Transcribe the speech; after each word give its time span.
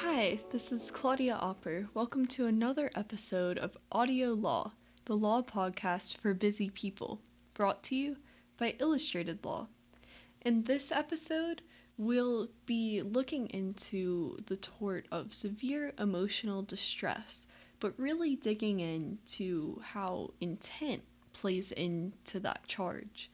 Hi, 0.00 0.40
this 0.50 0.72
is 0.72 0.90
Claudia 0.90 1.34
Opper. 1.34 1.88
Welcome 1.94 2.26
to 2.28 2.46
another 2.46 2.90
episode 2.96 3.58
of 3.58 3.76
Audio 3.92 4.32
Law, 4.32 4.72
the 5.04 5.16
law 5.16 5.42
podcast 5.42 6.16
for 6.16 6.32
busy 6.34 6.70
people, 6.70 7.20
brought 7.54 7.82
to 7.84 7.94
you 7.94 8.16
by 8.56 8.74
Illustrated 8.78 9.44
Law. 9.44 9.68
In 10.40 10.64
this 10.64 10.90
episode, 10.90 11.62
we'll 11.98 12.48
be 12.64 13.02
looking 13.02 13.48
into 13.48 14.38
the 14.46 14.56
tort 14.56 15.06
of 15.12 15.34
severe 15.34 15.92
emotional 15.98 16.62
distress, 16.62 17.46
but 17.78 17.98
really 17.98 18.34
digging 18.34 18.80
into 18.80 19.80
how 19.84 20.30
intent 20.40 21.02
plays 21.32 21.70
into 21.70 22.40
that 22.40 22.66
charge. 22.66 23.30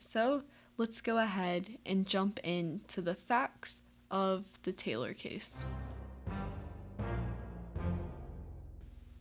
So, 0.00 0.42
let's 0.76 1.00
go 1.00 1.18
ahead 1.18 1.78
and 1.86 2.06
jump 2.06 2.40
into 2.40 3.00
the 3.00 3.14
facts 3.14 3.82
of 4.10 4.44
the 4.64 4.72
Taylor 4.72 5.14
case. 5.14 5.64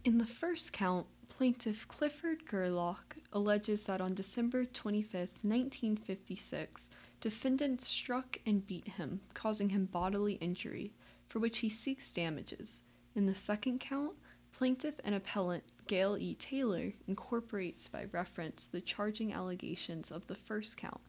In 0.04 0.18
the 0.18 0.26
first 0.26 0.74
count, 0.74 1.06
plaintiff 1.30 1.88
Clifford 1.88 2.46
Gerlach 2.48 3.16
alleges 3.32 3.84
that 3.84 4.02
on 4.02 4.16
December 4.16 4.66
25, 4.66 5.14
1956, 5.44 6.90
Defendants 7.22 7.88
struck 7.88 8.40
and 8.48 8.66
beat 8.66 8.88
him, 8.88 9.22
causing 9.36 9.70
him 9.70 9.86
bodily 9.86 10.34
injury, 10.34 10.92
for 11.30 11.38
which 11.38 11.60
he 11.60 11.70
seeks 11.70 12.12
damages. 12.12 12.82
In 13.16 13.28
the 13.28 13.36
second 13.36 13.80
count, 13.80 14.14
plaintiff 14.52 14.96
and 15.04 15.14
appellant 15.14 15.64
Gail 15.86 16.18
E. 16.18 16.34
Taylor 16.34 16.92
incorporates 17.08 17.88
by 17.88 18.06
reference 18.12 18.66
the 18.66 18.82
charging 18.82 19.34
allegations 19.34 20.12
of 20.12 20.26
the 20.26 20.36
first 20.36 20.78
count 20.78 21.02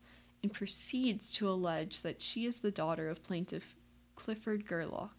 and 0.42 0.52
proceeds 0.52 1.32
to 1.32 1.48
allege 1.48 2.02
that 2.02 2.20
she 2.20 2.44
is 2.44 2.58
the 2.58 2.70
daughter 2.70 3.08
of 3.08 3.22
plaintiff 3.22 3.74
Clifford 4.14 4.66
Gerlach, 4.66 5.16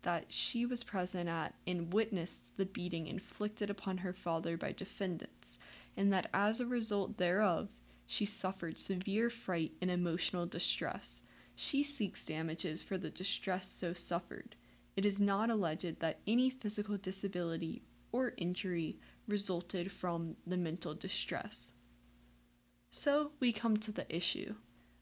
that 0.00 0.32
she 0.32 0.64
was 0.64 0.82
present 0.82 1.28
at 1.28 1.52
and 1.66 1.92
witnessed 1.92 2.56
the 2.56 2.64
beating 2.64 3.06
inflicted 3.06 3.68
upon 3.68 3.98
her 3.98 4.14
father 4.14 4.56
by 4.56 4.72
defendants, 4.72 5.58
and 5.94 6.10
that 6.10 6.30
as 6.32 6.58
a 6.58 6.66
result 6.66 7.18
thereof, 7.18 7.68
she 8.06 8.24
suffered 8.24 8.78
severe 8.78 9.30
fright 9.30 9.72
and 9.80 9.90
emotional 9.90 10.46
distress. 10.46 11.22
She 11.54 11.82
seeks 11.82 12.24
damages 12.24 12.82
for 12.82 12.98
the 12.98 13.10
distress 13.10 13.66
so 13.66 13.94
suffered. 13.94 14.56
It 14.96 15.04
is 15.04 15.20
not 15.20 15.50
alleged 15.50 16.00
that 16.00 16.20
any 16.26 16.50
physical 16.50 16.96
disability 16.96 17.82
or 18.12 18.32
injury 18.36 18.98
resulted 19.26 19.90
from 19.90 20.36
the 20.46 20.56
mental 20.56 20.94
distress. 20.94 21.72
So 22.90 23.32
we 23.40 23.52
come 23.52 23.76
to 23.78 23.92
the 23.92 24.14
issue. 24.14 24.54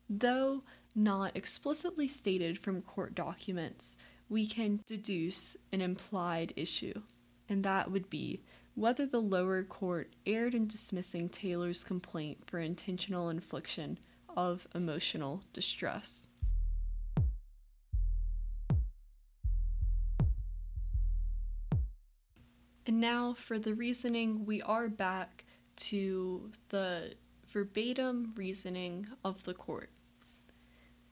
Though 0.09 0.63
not 0.95 1.37
explicitly 1.37 2.09
stated 2.09 2.59
from 2.59 2.83
court 2.83 3.15
documents, 3.15 3.97
we 4.29 4.47
can 4.47 4.81
deduce 4.87 5.57
an 5.73 5.81
implied 5.81 6.53
issue, 6.57 7.03
and 7.49 7.63
that 7.65 7.91
would 7.91 8.09
be 8.09 8.43
whether 8.75 9.07
the 9.07 9.21
lower 9.21 9.63
court 9.63 10.15
erred 10.27 10.55
in 10.55 10.67
dismissing 10.67 11.29
Taylor's 11.29 11.85
complaint 11.85 12.39
for 12.47 12.59
intentional 12.59 13.31
infliction 13.31 13.99
of 14.37 14.67
emotional 14.75 15.43
distress. 15.53 16.29
And 22.87 23.01
now, 23.01 23.35
for 23.35 23.59
the 23.59 23.75
reasoning, 23.75 24.45
we 24.45 24.61
are 24.61 24.89
back 24.89 25.45
to 25.77 26.51
the 26.69 27.15
verbatim 27.49 28.35
reasoning 28.37 29.07
of 29.25 29.43
the 29.45 29.55
court. 29.55 29.91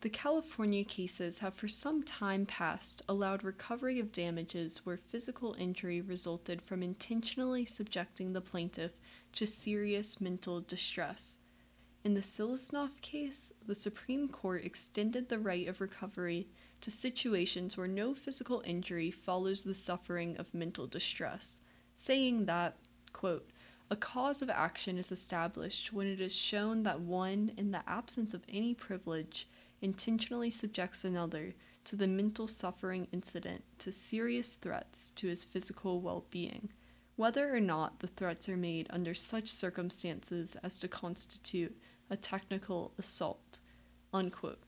The 0.03 0.11
California 0.11 0.83
cases 0.83 1.39
have 1.39 1.55
for 1.55 1.69
some 1.69 2.03
time 2.03 2.45
past 2.45 3.03
allowed 3.09 3.45
recovery 3.45 4.01
of 4.01 4.11
damages 4.11 4.85
where 4.85 4.97
physical 4.97 5.55
injury 5.55 6.01
resulted 6.01 6.61
from 6.61 6.83
intentionally 6.83 7.65
subjecting 7.65 8.33
the 8.33 8.41
plaintiff 8.41 8.91
to 9.35 9.47
serious 9.47 10.21
mental 10.21 10.61
distress. 10.61 11.39
In 12.03 12.15
the 12.15 12.21
Siliznoff 12.21 13.01
case, 13.01 13.53
the 13.65 13.77
Supreme 13.77 14.29
Court 14.29 14.65
extended 14.65 15.29
the 15.29 15.39
right 15.39 15.69
of 15.69 15.81
recovery 15.81 16.49
to 16.81 16.91
situations 16.91 17.77
where 17.77 17.87
no 17.87 18.13
physical 18.13 18.61
injury 18.67 19.13
follows 19.13 19.63
the 19.63 19.73
suffering 19.73 20.37
of 20.37 20.53
mental 20.53 20.89
distress, 20.89 21.61
saying 21.95 22.47
that, 22.47 22.77
quote, 23.13 23.49
a 23.89 23.95
cause 23.95 24.43
of 24.43 24.51
action 24.51 24.99
is 24.99 25.13
established 25.13 25.93
when 25.93 26.09
it 26.09 26.21
is 26.21 26.35
shown 26.35 26.83
that 26.83 26.99
one, 26.99 27.53
in 27.57 27.71
the 27.71 27.89
absence 27.89 28.35
of 28.35 28.43
any 28.49 28.75
privilege, 28.75 29.47
intentionally 29.83 30.51
subjects 30.51 31.05
another 31.05 31.55
to 31.85 31.97
the 31.97 32.07
mental 32.07 32.47
suffering 32.47 33.09
incident 33.13 33.65
to 33.79 33.93
serious 33.93 34.55
threats 34.55 35.11
to 35.17 35.27
his 35.27 35.45
physical 35.45 36.01
well 36.01 36.25
being, 36.31 36.71
whether 37.17 37.55
or 37.55 37.61
not 37.61 37.99
the 37.99 38.07
threats 38.07 38.49
are 38.49 38.57
made 38.57 38.87
under 38.91 39.15
such 39.15 39.49
circumstances 39.49 40.57
as 40.63 40.79
to 40.79 40.89
constitute 40.89 41.77
a 42.09 42.17
technical 42.17 42.93
assault. 42.99 43.59
Unquote. 44.15 44.63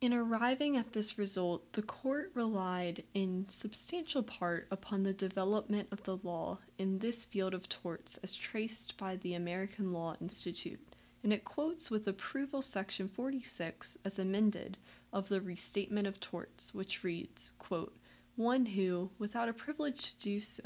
In 0.00 0.12
arriving 0.12 0.76
at 0.76 0.94
this 0.94 1.16
result, 1.16 1.72
the 1.74 1.82
court 1.82 2.32
relied 2.34 3.04
in 3.14 3.46
substantial 3.48 4.24
part 4.24 4.66
upon 4.70 5.04
the 5.04 5.12
development 5.12 5.88
of 5.92 6.02
the 6.02 6.16
law 6.16 6.58
in 6.76 6.98
this 6.98 7.24
field 7.24 7.54
of 7.54 7.68
torts 7.68 8.16
as 8.18 8.34
traced 8.34 8.96
by 8.96 9.14
the 9.14 9.34
American 9.34 9.92
Law 9.92 10.16
Institute 10.20 10.80
and 11.22 11.32
it 11.32 11.44
quotes 11.44 11.90
with 11.90 12.08
approval 12.08 12.62
Section 12.62 13.08
46 13.08 13.98
as 14.04 14.18
amended 14.18 14.78
of 15.12 15.28
the 15.28 15.40
Restatement 15.40 16.06
of 16.06 16.18
Torts, 16.18 16.74
which 16.74 17.04
reads, 17.04 17.52
quote, 17.58 17.96
One 18.36 18.66
who, 18.66 19.10
without 19.18 19.48
a 19.48 19.52
privilege 19.52 20.12
to 20.12 20.24
do 20.24 20.40
so, 20.40 20.64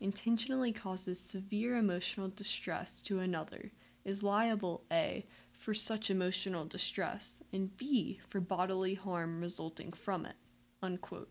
intentionally 0.00 0.72
causes 0.72 1.20
severe 1.20 1.76
emotional 1.76 2.28
distress 2.28 3.00
to 3.02 3.18
another 3.18 3.72
is 4.04 4.22
liable 4.22 4.84
A. 4.90 5.26
for 5.52 5.74
such 5.74 6.08
emotional 6.08 6.64
distress, 6.64 7.42
and 7.52 7.76
B. 7.76 8.20
for 8.28 8.40
bodily 8.40 8.94
harm 8.94 9.40
resulting 9.40 9.92
from 9.92 10.24
it. 10.24 10.36
Unquote. 10.82 11.30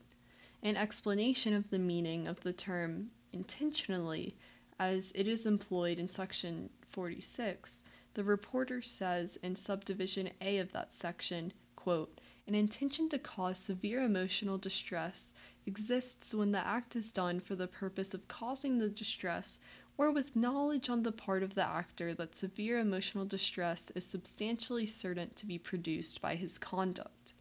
An 0.61 0.75
explanation 0.75 1.53
of 1.53 1.69
the 1.69 1.79
meaning 1.79 2.27
of 2.27 2.41
the 2.41 2.53
term 2.53 3.11
intentionally, 3.31 4.35
as 4.77 5.13
it 5.15 5.27
is 5.27 5.45
employed 5.45 5.97
in 5.97 6.07
Section 6.07 6.69
46, 6.89 7.83
the 8.17 8.23
reporter 8.23 8.81
says 8.81 9.37
in 9.43 9.55
subdivision 9.55 10.27
A 10.41 10.57
of 10.57 10.71
that 10.71 10.91
section, 10.91 11.53
quote, 11.75 12.19
an 12.47 12.55
intention 12.55 13.07
to 13.09 13.19
cause 13.19 13.59
severe 13.59 14.01
emotional 14.01 14.57
distress 14.57 15.35
exists 15.67 16.33
when 16.33 16.51
the 16.51 16.65
act 16.65 16.95
is 16.95 17.11
done 17.11 17.39
for 17.39 17.53
the 17.53 17.67
purpose 17.67 18.15
of 18.15 18.27
causing 18.27 18.79
the 18.79 18.89
distress 18.89 19.59
or 19.99 20.09
with 20.09 20.35
knowledge 20.35 20.89
on 20.89 21.03
the 21.03 21.11
part 21.11 21.43
of 21.43 21.53
the 21.53 21.63
actor 21.63 22.15
that 22.15 22.35
severe 22.35 22.79
emotional 22.79 23.23
distress 23.23 23.91
is 23.91 24.03
substantially 24.03 24.87
certain 24.87 25.29
to 25.35 25.45
be 25.45 25.59
produced 25.59 26.19
by 26.19 26.33
his 26.33 26.57
conduct. 26.57 27.33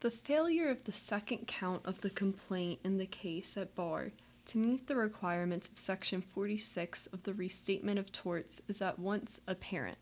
The 0.00 0.10
failure 0.10 0.68
of 0.68 0.82
the 0.82 0.92
second 0.92 1.46
count 1.46 1.82
of 1.84 2.00
the 2.00 2.10
complaint 2.10 2.80
in 2.82 2.98
the 2.98 3.06
case 3.06 3.56
at 3.56 3.76
bar 3.76 4.10
to 4.46 4.58
meet 4.58 4.88
the 4.88 4.96
requirements 4.96 5.68
of 5.68 5.78
Section 5.78 6.20
46 6.20 7.06
of 7.08 7.22
the 7.22 7.34
Restatement 7.34 8.00
of 8.00 8.10
Torts 8.10 8.60
is 8.66 8.82
at 8.82 8.98
once 8.98 9.40
apparent. 9.46 9.98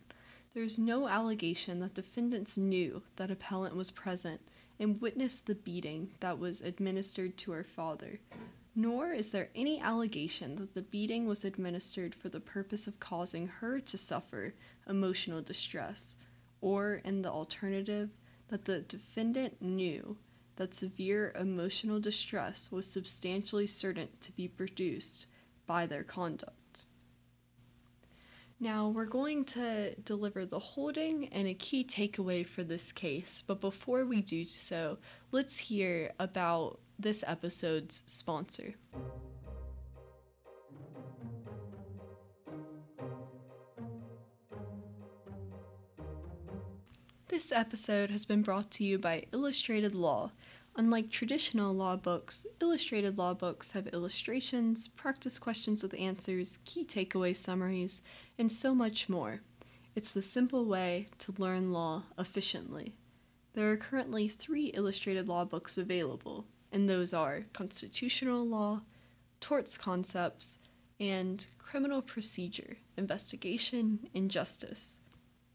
There 0.54 0.62
is 0.62 0.78
no 0.78 1.08
allegation 1.08 1.80
that 1.80 1.94
defendants 1.94 2.56
knew 2.56 3.02
that 3.16 3.28
appellant 3.28 3.74
was 3.74 3.90
present 3.90 4.40
and 4.78 5.00
witnessed 5.00 5.48
the 5.48 5.56
beating 5.56 6.12
that 6.20 6.38
was 6.38 6.60
administered 6.60 7.36
to 7.38 7.50
her 7.50 7.64
father, 7.64 8.20
nor 8.76 9.12
is 9.12 9.32
there 9.32 9.50
any 9.56 9.80
allegation 9.80 10.54
that 10.56 10.74
the 10.74 10.82
beating 10.82 11.26
was 11.26 11.44
administered 11.44 12.14
for 12.14 12.28
the 12.28 12.38
purpose 12.38 12.86
of 12.86 13.00
causing 13.00 13.48
her 13.48 13.80
to 13.80 13.98
suffer 13.98 14.54
emotional 14.88 15.42
distress, 15.42 16.14
or 16.60 17.00
in 17.04 17.22
the 17.22 17.32
alternative, 17.32 18.10
that 18.46 18.64
the 18.64 18.82
defendant 18.82 19.60
knew 19.60 20.16
that 20.54 20.72
severe 20.72 21.32
emotional 21.36 21.98
distress 21.98 22.70
was 22.70 22.86
substantially 22.86 23.66
certain 23.66 24.08
to 24.20 24.30
be 24.30 24.46
produced 24.46 25.26
by 25.66 25.84
their 25.84 26.04
conduct. 26.04 26.56
Now, 28.64 28.88
we're 28.88 29.04
going 29.04 29.44
to 29.44 29.94
deliver 30.06 30.46
the 30.46 30.58
holding 30.58 31.28
and 31.28 31.46
a 31.46 31.52
key 31.52 31.84
takeaway 31.84 32.46
for 32.46 32.64
this 32.64 32.92
case, 32.92 33.44
but 33.46 33.60
before 33.60 34.06
we 34.06 34.22
do 34.22 34.46
so, 34.46 34.96
let's 35.32 35.58
hear 35.58 36.12
about 36.18 36.80
this 36.98 37.22
episode's 37.26 38.02
sponsor. 38.06 38.72
This 47.28 47.52
episode 47.52 48.10
has 48.10 48.24
been 48.24 48.40
brought 48.40 48.70
to 48.70 48.84
you 48.84 48.96
by 48.96 49.24
Illustrated 49.30 49.94
Law. 49.94 50.32
Unlike 50.76 51.10
traditional 51.10 51.72
law 51.72 51.94
books, 51.94 52.48
illustrated 52.60 53.16
law 53.16 53.32
books 53.32 53.72
have 53.72 53.86
illustrations, 53.88 54.88
practice 54.88 55.38
questions 55.38 55.84
with 55.84 55.94
answers, 55.94 56.58
key 56.64 56.84
takeaway 56.84 57.34
summaries, 57.34 58.02
and 58.38 58.50
so 58.50 58.74
much 58.74 59.08
more. 59.08 59.40
It's 59.94 60.10
the 60.10 60.22
simple 60.22 60.64
way 60.64 61.06
to 61.18 61.34
learn 61.38 61.72
law 61.72 62.02
efficiently. 62.18 62.96
There 63.52 63.70
are 63.70 63.76
currently 63.76 64.26
three 64.26 64.66
illustrated 64.74 65.28
law 65.28 65.44
books 65.44 65.78
available, 65.78 66.46
and 66.72 66.88
those 66.88 67.14
are 67.14 67.44
Constitutional 67.52 68.44
Law, 68.44 68.82
Torts 69.40 69.78
Concepts, 69.78 70.58
and 70.98 71.46
Criminal 71.58 72.02
Procedure, 72.02 72.78
Investigation, 72.96 74.08
and 74.12 74.28
Justice. 74.28 74.98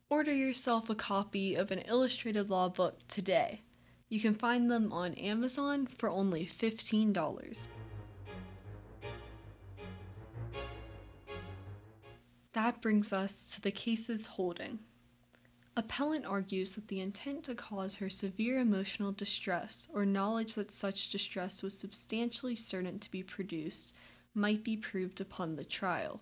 Order 0.10 0.34
yourself 0.34 0.90
a 0.90 0.96
copy 0.96 1.56
of 1.56 1.72
an 1.72 1.80
illustrated 1.80 2.50
law 2.50 2.70
book 2.70 3.00
today. 3.10 3.64
You 4.10 4.20
can 4.20 4.34
find 4.34 4.72
them 4.72 4.92
on 4.92 5.14
Amazon 5.14 5.86
for 5.86 6.10
only 6.10 6.46
$15. 6.46 7.68
That 12.54 12.82
brings 12.82 13.14
us 13.14 13.54
to 13.54 13.62
the 13.62 13.72
case's 13.72 14.26
holding. 14.26 14.80
Appellant 15.78 16.26
argues 16.26 16.74
that 16.74 16.88
the 16.88 17.00
intent 17.00 17.44
to 17.46 17.56
cause 17.56 17.98
her 17.98 18.10
severe 18.10 18.60
emotional 18.60 19.12
distress 19.12 19.88
or 19.94 20.06
knowledge 20.06 20.56
that 20.56 20.72
such 20.72 21.10
distress 21.10 21.62
was 21.62 21.78
substantially 21.78 22.56
certain 22.56 23.00
to 23.00 23.12
be 23.12 23.22
produced 23.22 23.94
might 24.34 24.64
be 24.64 24.76
proved 24.76 25.22
upon 25.22 25.56
the 25.56 25.64
trial. 25.64 26.20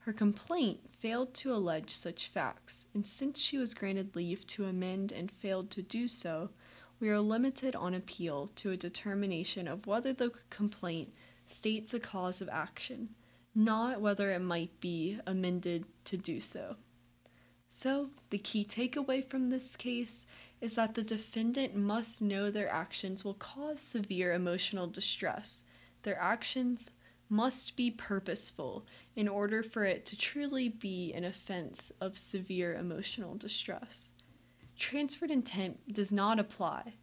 Her 0.00 0.12
complaint 0.12 0.80
failed 1.00 1.32
to 1.34 1.54
allege 1.54 1.90
such 1.90 2.28
facts, 2.28 2.86
and 2.92 3.06
since 3.06 3.40
she 3.40 3.56
was 3.56 3.72
granted 3.74 4.14
leave 4.14 4.46
to 4.48 4.66
amend 4.66 5.10
and 5.10 5.30
failed 5.30 5.70
to 5.70 5.82
do 5.82 6.06
so, 6.06 6.50
we 7.02 7.10
are 7.10 7.18
limited 7.18 7.74
on 7.74 7.94
appeal 7.94 8.46
to 8.54 8.70
a 8.70 8.76
determination 8.76 9.66
of 9.66 9.88
whether 9.88 10.12
the 10.12 10.30
complaint 10.50 11.12
states 11.46 11.92
a 11.92 11.98
cause 11.98 12.40
of 12.40 12.48
action, 12.48 13.08
not 13.56 14.00
whether 14.00 14.30
it 14.30 14.38
might 14.38 14.80
be 14.80 15.18
amended 15.26 15.84
to 16.04 16.16
do 16.16 16.38
so. 16.38 16.76
So, 17.68 18.10
the 18.30 18.38
key 18.38 18.64
takeaway 18.64 19.28
from 19.28 19.50
this 19.50 19.74
case 19.74 20.26
is 20.60 20.74
that 20.74 20.94
the 20.94 21.02
defendant 21.02 21.74
must 21.74 22.22
know 22.22 22.52
their 22.52 22.70
actions 22.70 23.24
will 23.24 23.34
cause 23.34 23.80
severe 23.80 24.32
emotional 24.32 24.86
distress. 24.86 25.64
Their 26.04 26.20
actions 26.20 26.92
must 27.28 27.76
be 27.76 27.90
purposeful 27.90 28.86
in 29.16 29.26
order 29.26 29.64
for 29.64 29.84
it 29.84 30.06
to 30.06 30.16
truly 30.16 30.68
be 30.68 31.12
an 31.14 31.24
offense 31.24 31.90
of 32.00 32.16
severe 32.16 32.76
emotional 32.76 33.34
distress. 33.34 34.12
Transferred 34.82 35.30
intent 35.30 35.94
does 35.94 36.10
not 36.10 36.40
apply 36.40 36.94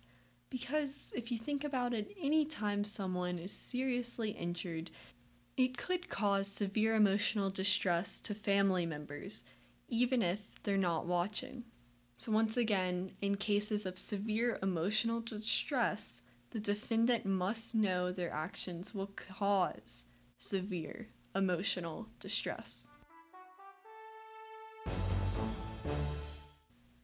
because 0.50 1.14
if 1.16 1.32
you 1.32 1.38
think 1.38 1.64
about 1.64 1.94
it, 1.94 2.14
anytime 2.22 2.84
someone 2.84 3.40
is 3.40 3.54
seriously 3.54 4.32
injured, 4.32 4.92
it 5.56 5.78
could 5.78 6.10
cause 6.10 6.50
severe 6.50 6.94
emotional 6.94 7.50
distress 7.50 8.20
to 8.20 8.36
family 8.36 8.86
members, 8.86 9.46
even 9.88 10.22
if 10.22 10.42
they're 10.64 10.76
not 10.76 11.06
watching. 11.06 11.64
So, 12.18 12.34
once 12.34 12.58
again, 12.58 13.14
in 13.22 13.36
cases 13.36 13.86
of 13.86 13.98
severe 13.98 14.60
emotional 14.62 15.22
distress, 15.22 16.22
the 16.52 16.60
defendant 16.60 17.26
must 17.26 17.76
know 17.76 18.12
their 18.12 18.34
actions 18.34 18.94
will 18.94 19.14
cause 19.16 20.04
severe 20.38 21.08
emotional 21.34 22.10
distress. 22.20 22.88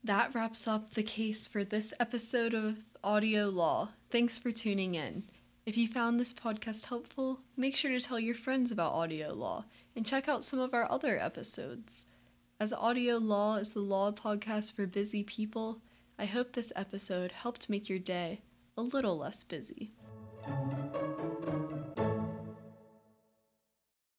That 0.06 0.36
wraps 0.36 0.68
up 0.68 0.94
the 0.94 1.02
case 1.02 1.48
for 1.48 1.64
this 1.64 1.92
episode 2.00 2.54
of 2.54 2.78
Audio 3.04 3.50
Law. 3.50 3.90
Thanks 4.12 4.38
for 4.38 4.52
tuning 4.52 4.94
in. 4.94 5.24
If 5.66 5.78
you 5.78 5.88
found 5.88 6.20
this 6.20 6.32
podcast 6.32 6.86
helpful, 6.86 7.40
make 7.58 7.76
sure 7.76 7.90
to 7.90 8.00
tell 8.00 8.20
your 8.20 8.36
friends 8.36 8.72
about 8.72 8.94
Audio 8.94 9.34
Law 9.34 9.66
and 9.96 10.06
check 10.06 10.30
out 10.30 10.46
some 10.46 10.60
of 10.60 10.76
our 10.76 10.88
other 10.92 11.18
episodes. 11.18 12.06
As 12.60 12.72
Audio 12.72 13.18
Law 13.18 13.56
is 13.56 13.74
the 13.74 13.80
law 13.80 14.12
podcast 14.12 14.76
for 14.76 14.86
busy 14.86 15.24
people, 15.24 15.82
I 16.20 16.26
hope 16.26 16.54
this 16.54 16.72
episode 16.76 17.32
helped 17.32 17.68
make 17.68 17.90
your 17.90 17.98
day 17.98 18.42
a 18.78 18.84
little 18.84 19.18
less 19.18 19.44
busy. 19.44 19.92